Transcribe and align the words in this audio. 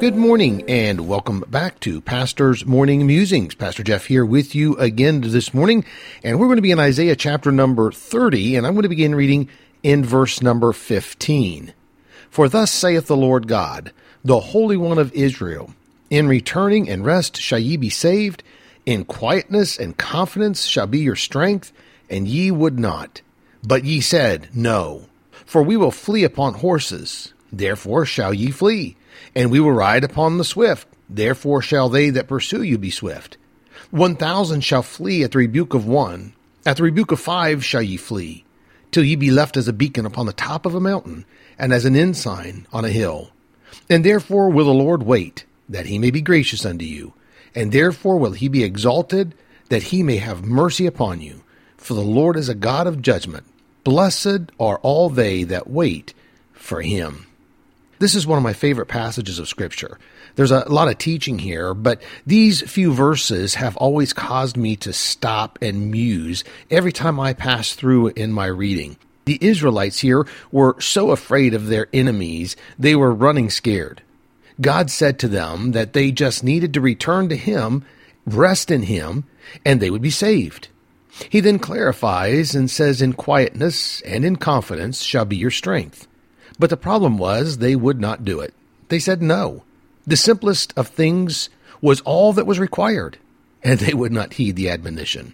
Good 0.00 0.16
morning 0.16 0.64
and 0.66 1.06
welcome 1.06 1.44
back 1.46 1.78
to 1.80 2.00
Pastor's 2.00 2.64
Morning 2.64 3.06
Musings. 3.06 3.54
Pastor 3.54 3.82
Jeff 3.82 4.06
here 4.06 4.24
with 4.24 4.54
you 4.54 4.74
again 4.78 5.20
this 5.20 5.52
morning, 5.52 5.84
and 6.24 6.40
we're 6.40 6.46
going 6.46 6.56
to 6.56 6.62
be 6.62 6.70
in 6.70 6.78
Isaiah 6.78 7.14
chapter 7.14 7.52
number 7.52 7.92
30, 7.92 8.56
and 8.56 8.66
I'm 8.66 8.72
going 8.72 8.84
to 8.84 8.88
begin 8.88 9.14
reading 9.14 9.50
in 9.82 10.02
verse 10.02 10.40
number 10.40 10.72
15. 10.72 11.74
For 12.30 12.48
thus 12.48 12.72
saith 12.72 13.08
the 13.08 13.16
Lord 13.16 13.46
God, 13.46 13.92
the 14.24 14.40
Holy 14.40 14.78
One 14.78 14.96
of 14.96 15.12
Israel, 15.12 15.74
in 16.08 16.28
returning 16.28 16.88
and 16.88 17.04
rest 17.04 17.36
shall 17.36 17.58
ye 17.58 17.76
be 17.76 17.90
saved, 17.90 18.42
in 18.86 19.04
quietness 19.04 19.78
and 19.78 19.98
confidence 19.98 20.64
shall 20.64 20.86
be 20.86 21.00
your 21.00 21.14
strength, 21.14 21.74
and 22.08 22.26
ye 22.26 22.50
would 22.50 22.78
not. 22.78 23.20
But 23.62 23.84
ye 23.84 24.00
said, 24.00 24.48
No, 24.54 25.10
for 25.44 25.62
we 25.62 25.76
will 25.76 25.90
flee 25.90 26.24
upon 26.24 26.54
horses, 26.54 27.34
therefore 27.52 28.06
shall 28.06 28.32
ye 28.32 28.50
flee 28.50 28.96
and 29.34 29.50
we 29.50 29.60
will 29.60 29.72
ride 29.72 30.04
upon 30.04 30.38
the 30.38 30.44
swift. 30.44 30.88
Therefore 31.08 31.62
shall 31.62 31.88
they 31.88 32.10
that 32.10 32.28
pursue 32.28 32.62
you 32.62 32.78
be 32.78 32.90
swift. 32.90 33.36
One 33.90 34.16
thousand 34.16 34.62
shall 34.62 34.82
flee 34.82 35.24
at 35.24 35.32
the 35.32 35.38
rebuke 35.38 35.74
of 35.74 35.86
one. 35.86 36.34
At 36.64 36.76
the 36.76 36.82
rebuke 36.82 37.10
of 37.10 37.20
five 37.20 37.64
shall 37.64 37.82
ye 37.82 37.96
flee, 37.96 38.44
till 38.90 39.04
ye 39.04 39.16
be 39.16 39.30
left 39.30 39.56
as 39.56 39.66
a 39.66 39.72
beacon 39.72 40.06
upon 40.06 40.26
the 40.26 40.32
top 40.32 40.66
of 40.66 40.74
a 40.74 40.80
mountain, 40.80 41.24
and 41.58 41.72
as 41.72 41.84
an 41.84 41.96
ensign 41.96 42.66
on 42.72 42.84
a 42.84 42.90
hill. 42.90 43.30
And 43.88 44.04
therefore 44.04 44.50
will 44.50 44.66
the 44.66 44.72
Lord 44.72 45.02
wait, 45.02 45.44
that 45.68 45.86
he 45.86 45.98
may 45.98 46.10
be 46.10 46.20
gracious 46.20 46.66
unto 46.66 46.84
you, 46.84 47.14
and 47.54 47.72
therefore 47.72 48.18
will 48.18 48.32
he 48.32 48.48
be 48.48 48.62
exalted, 48.62 49.34
that 49.68 49.84
he 49.84 50.02
may 50.02 50.16
have 50.16 50.44
mercy 50.44 50.86
upon 50.86 51.20
you. 51.20 51.42
For 51.76 51.94
the 51.94 52.02
Lord 52.02 52.36
is 52.36 52.48
a 52.48 52.54
God 52.54 52.86
of 52.86 53.00
judgment. 53.00 53.46
Blessed 53.82 54.52
are 54.60 54.78
all 54.78 55.08
they 55.08 55.44
that 55.44 55.70
wait 55.70 56.12
for 56.52 56.82
him. 56.82 57.26
This 58.00 58.14
is 58.14 58.26
one 58.26 58.38
of 58.38 58.42
my 58.42 58.54
favorite 58.54 58.86
passages 58.86 59.38
of 59.38 59.46
Scripture. 59.46 59.98
There's 60.34 60.50
a 60.50 60.66
lot 60.70 60.88
of 60.88 60.96
teaching 60.96 61.38
here, 61.38 61.74
but 61.74 62.00
these 62.26 62.62
few 62.62 62.94
verses 62.94 63.56
have 63.56 63.76
always 63.76 64.14
caused 64.14 64.56
me 64.56 64.74
to 64.76 64.94
stop 64.94 65.58
and 65.60 65.90
muse 65.90 66.42
every 66.70 66.92
time 66.92 67.20
I 67.20 67.34
pass 67.34 67.74
through 67.74 68.08
in 68.08 68.32
my 68.32 68.46
reading. 68.46 68.96
The 69.26 69.36
Israelites 69.42 69.98
here 69.98 70.26
were 70.50 70.80
so 70.80 71.10
afraid 71.10 71.52
of 71.52 71.66
their 71.66 71.88
enemies, 71.92 72.56
they 72.78 72.96
were 72.96 73.12
running 73.12 73.50
scared. 73.50 74.00
God 74.62 74.90
said 74.90 75.18
to 75.18 75.28
them 75.28 75.72
that 75.72 75.92
they 75.92 76.10
just 76.10 76.42
needed 76.42 76.72
to 76.72 76.80
return 76.80 77.28
to 77.28 77.36
Him, 77.36 77.84
rest 78.24 78.70
in 78.70 78.84
Him, 78.84 79.24
and 79.62 79.78
they 79.78 79.90
would 79.90 80.00
be 80.00 80.10
saved. 80.10 80.68
He 81.28 81.40
then 81.40 81.58
clarifies 81.58 82.54
and 82.54 82.70
says, 82.70 83.02
In 83.02 83.12
quietness 83.12 84.00
and 84.00 84.24
in 84.24 84.36
confidence 84.36 85.02
shall 85.02 85.26
be 85.26 85.36
your 85.36 85.50
strength. 85.50 86.06
But 86.60 86.68
the 86.68 86.76
problem 86.76 87.16
was 87.16 87.56
they 87.56 87.74
would 87.74 88.02
not 88.02 88.22
do 88.22 88.40
it. 88.40 88.52
They 88.90 88.98
said 88.98 89.22
no. 89.22 89.64
The 90.06 90.16
simplest 90.16 90.74
of 90.76 90.88
things 90.88 91.48
was 91.80 92.02
all 92.02 92.34
that 92.34 92.46
was 92.46 92.58
required, 92.58 93.16
and 93.62 93.80
they 93.80 93.94
would 93.94 94.12
not 94.12 94.34
heed 94.34 94.56
the 94.56 94.68
admonition. 94.68 95.32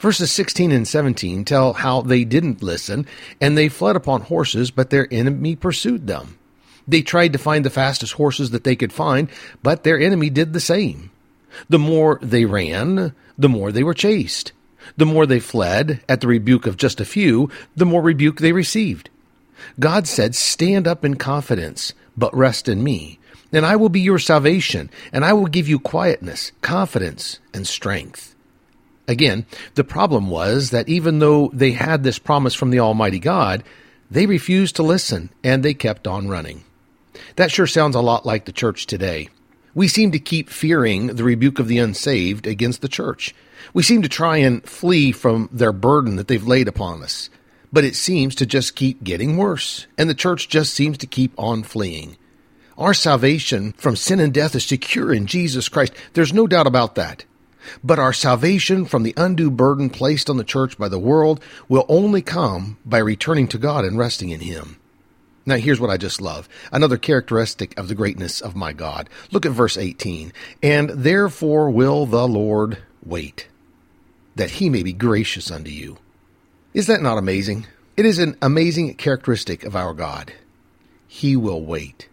Verses 0.00 0.32
16 0.32 0.72
and 0.72 0.86
17 0.86 1.44
tell 1.44 1.74
how 1.74 2.02
they 2.02 2.24
didn't 2.24 2.60
listen, 2.60 3.06
and 3.40 3.56
they 3.56 3.68
fled 3.68 3.94
upon 3.94 4.22
horses, 4.22 4.72
but 4.72 4.90
their 4.90 5.06
enemy 5.12 5.54
pursued 5.54 6.08
them. 6.08 6.36
They 6.88 7.02
tried 7.02 7.34
to 7.34 7.38
find 7.38 7.64
the 7.64 7.70
fastest 7.70 8.14
horses 8.14 8.50
that 8.50 8.64
they 8.64 8.74
could 8.74 8.92
find, 8.92 9.28
but 9.62 9.84
their 9.84 10.00
enemy 10.00 10.28
did 10.28 10.52
the 10.52 10.60
same. 10.60 11.12
The 11.68 11.78
more 11.78 12.18
they 12.20 12.46
ran, 12.46 13.14
the 13.38 13.48
more 13.48 13.70
they 13.70 13.84
were 13.84 13.94
chased. 13.94 14.50
The 14.96 15.06
more 15.06 15.24
they 15.24 15.38
fled 15.38 16.00
at 16.08 16.20
the 16.20 16.26
rebuke 16.26 16.66
of 16.66 16.76
just 16.76 17.00
a 17.00 17.04
few, 17.04 17.48
the 17.76 17.86
more 17.86 18.02
rebuke 18.02 18.40
they 18.40 18.52
received. 18.52 19.08
God 19.78 20.06
said, 20.06 20.34
Stand 20.34 20.86
up 20.86 21.04
in 21.04 21.16
confidence, 21.16 21.92
but 22.16 22.36
rest 22.36 22.68
in 22.68 22.82
me, 22.82 23.18
and 23.52 23.64
I 23.64 23.76
will 23.76 23.88
be 23.88 24.00
your 24.00 24.18
salvation, 24.18 24.90
and 25.12 25.24
I 25.24 25.32
will 25.32 25.46
give 25.46 25.68
you 25.68 25.78
quietness, 25.78 26.52
confidence, 26.60 27.38
and 27.54 27.66
strength. 27.66 28.34
Again, 29.06 29.46
the 29.74 29.84
problem 29.84 30.28
was 30.28 30.70
that 30.70 30.88
even 30.88 31.18
though 31.18 31.50
they 31.54 31.72
had 31.72 32.04
this 32.04 32.18
promise 32.18 32.54
from 32.54 32.70
the 32.70 32.80
Almighty 32.80 33.18
God, 33.18 33.64
they 34.10 34.26
refused 34.26 34.76
to 34.76 34.82
listen 34.82 35.30
and 35.42 35.62
they 35.62 35.72
kept 35.72 36.06
on 36.06 36.28
running. 36.28 36.64
That 37.36 37.50
sure 37.50 37.66
sounds 37.66 37.96
a 37.96 38.02
lot 38.02 38.26
like 38.26 38.44
the 38.44 38.52
church 38.52 38.86
today. 38.86 39.30
We 39.74 39.88
seem 39.88 40.12
to 40.12 40.18
keep 40.18 40.50
fearing 40.50 41.08
the 41.08 41.24
rebuke 41.24 41.58
of 41.58 41.68
the 41.68 41.78
unsaved 41.78 42.46
against 42.46 42.82
the 42.82 42.88
church. 42.88 43.34
We 43.72 43.82
seem 43.82 44.02
to 44.02 44.08
try 44.08 44.38
and 44.38 44.62
flee 44.68 45.12
from 45.12 45.48
their 45.52 45.72
burden 45.72 46.16
that 46.16 46.28
they've 46.28 46.46
laid 46.46 46.68
upon 46.68 47.02
us 47.02 47.30
but 47.72 47.84
it 47.84 47.96
seems 47.96 48.34
to 48.36 48.46
just 48.46 48.74
keep 48.74 49.02
getting 49.02 49.36
worse, 49.36 49.86
and 49.96 50.08
the 50.08 50.14
church 50.14 50.48
just 50.48 50.72
seems 50.72 50.98
to 50.98 51.06
keep 51.06 51.32
on 51.38 51.62
fleeing. 51.62 52.16
Our 52.76 52.94
salvation 52.94 53.72
from 53.72 53.96
sin 53.96 54.20
and 54.20 54.32
death 54.32 54.54
is 54.54 54.64
secure 54.64 55.12
in 55.12 55.26
Jesus 55.26 55.68
Christ. 55.68 55.92
There's 56.12 56.32
no 56.32 56.46
doubt 56.46 56.66
about 56.66 56.94
that. 56.94 57.24
But 57.82 57.98
our 57.98 58.12
salvation 58.12 58.84
from 58.84 59.02
the 59.02 59.14
undue 59.16 59.50
burden 59.50 59.90
placed 59.90 60.30
on 60.30 60.36
the 60.36 60.44
church 60.44 60.78
by 60.78 60.88
the 60.88 60.98
world 60.98 61.42
will 61.68 61.84
only 61.88 62.22
come 62.22 62.78
by 62.86 62.98
returning 62.98 63.48
to 63.48 63.58
God 63.58 63.84
and 63.84 63.98
resting 63.98 64.30
in 64.30 64.40
Him. 64.40 64.76
Now, 65.44 65.56
here's 65.56 65.80
what 65.80 65.90
I 65.90 65.96
just 65.96 66.20
love 66.20 66.48
another 66.72 66.96
characteristic 66.96 67.76
of 67.78 67.88
the 67.88 67.94
greatness 67.94 68.40
of 68.40 68.54
my 68.54 68.72
God. 68.72 69.10
Look 69.32 69.44
at 69.44 69.52
verse 69.52 69.76
18. 69.76 70.32
And 70.62 70.90
therefore 70.90 71.70
will 71.70 72.06
the 72.06 72.28
Lord 72.28 72.78
wait, 73.04 73.48
that 74.36 74.52
He 74.52 74.70
may 74.70 74.82
be 74.82 74.92
gracious 74.92 75.50
unto 75.50 75.70
you 75.70 75.98
is 76.74 76.86
that 76.86 77.00
not 77.00 77.18
amazing? 77.18 77.66
It 77.96 78.04
is 78.04 78.18
an 78.18 78.36
amazing 78.42 78.94
characteristic 78.94 79.64
of 79.64 79.74
our 79.74 79.94
God. 79.94 80.32
He 81.06 81.34
will 81.34 81.64
wait. 81.64 82.08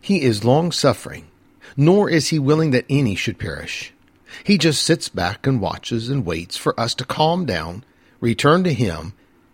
He 0.00 0.22
is 0.22 0.44
long 0.44 0.72
suffering, 0.72 1.28
nor 1.76 2.08
is 2.08 2.28
he 2.28 2.38
willing 2.38 2.70
that 2.70 2.86
any 2.88 3.14
should 3.14 3.38
perish. 3.38 3.92
He 4.42 4.58
just 4.58 4.82
sits 4.82 5.08
back 5.08 5.46
and 5.46 5.60
watches 5.60 6.08
and 6.08 6.24
waits 6.24 6.56
for 6.56 6.78
us 6.80 6.94
to 6.96 7.04
calm 7.04 7.44
down, 7.44 7.84
return 8.20 8.64
to 8.64 8.72
him, 8.72 9.12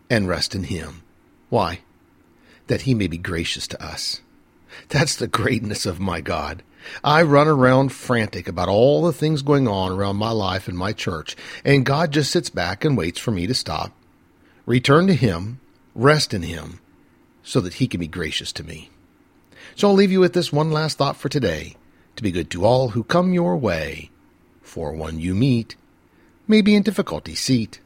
and 0.08 0.28
rest 0.28 0.54
in 0.54 0.64
him. 0.64 1.02
Why? 1.48 1.80
That 2.68 2.82
he 2.82 2.94
may 2.94 3.08
be 3.08 3.18
gracious 3.18 3.66
to 3.68 3.84
us. 3.84 4.20
That's 4.88 5.16
the 5.16 5.26
greatness 5.26 5.86
of 5.86 5.98
my 5.98 6.20
God. 6.20 6.62
I 7.02 7.22
run 7.22 7.48
around 7.48 7.90
frantic 7.90 8.48
about 8.48 8.68
all 8.68 9.02
the 9.02 9.12
things 9.12 9.42
going 9.42 9.66
on 9.66 9.92
around 9.92 10.16
my 10.16 10.30
life 10.30 10.68
and 10.68 10.78
my 10.78 10.92
church, 10.92 11.36
and 11.64 11.84
God 11.84 12.12
just 12.12 12.30
sits 12.30 12.48
back 12.48 12.84
and 12.84 12.96
waits 12.96 13.18
for 13.18 13.32
me 13.32 13.46
to 13.48 13.54
stop 13.54 13.92
return 14.66 15.06
to 15.06 15.14
Him, 15.14 15.60
rest 15.94 16.34
in 16.34 16.42
Him, 16.42 16.80
so 17.42 17.60
that 17.60 17.74
He 17.74 17.88
can 17.88 18.00
be 18.00 18.06
gracious 18.06 18.52
to 18.52 18.64
me. 18.64 18.90
So 19.76 19.88
I'll 19.88 19.94
leave 19.94 20.12
you 20.12 20.20
with 20.20 20.32
this 20.32 20.52
one 20.52 20.70
last 20.70 20.98
thought 20.98 21.16
for 21.16 21.28
today 21.28 21.76
to 22.16 22.22
be 22.22 22.30
good 22.30 22.50
to 22.50 22.64
all 22.64 22.90
who 22.90 23.04
come 23.04 23.32
your 23.32 23.56
way, 23.56 24.10
for 24.62 24.92
one 24.92 25.18
you 25.18 25.34
meet 25.34 25.76
may 26.46 26.60
be 26.60 26.74
in 26.74 26.82
difficulty 26.82 27.34
seat. 27.34 27.80